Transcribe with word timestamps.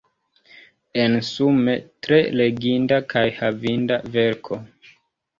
Ensume, 1.01 1.75
tre 2.07 2.17
leginda 2.39 2.99
kaj 3.13 3.23
havinda 3.41 3.99
verko. 4.17 4.59